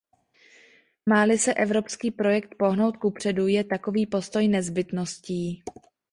[1.09, 5.63] Má-li se evropský projekt pohnout kupředu, je takový postoj nezbytností.